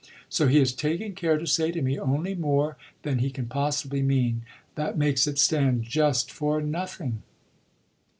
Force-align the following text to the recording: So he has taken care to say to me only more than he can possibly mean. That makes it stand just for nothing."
So 0.29 0.47
he 0.47 0.57
has 0.57 0.73
taken 0.73 1.13
care 1.13 1.37
to 1.37 1.45
say 1.45 1.71
to 1.71 1.79
me 1.79 1.99
only 1.99 2.33
more 2.33 2.75
than 3.03 3.19
he 3.19 3.29
can 3.29 3.45
possibly 3.45 4.01
mean. 4.01 4.41
That 4.73 4.97
makes 4.97 5.27
it 5.27 5.37
stand 5.37 5.83
just 5.83 6.31
for 6.31 6.59
nothing." 6.59 7.21